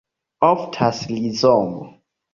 Oftas 0.47 1.03
rizomo. 1.13 1.83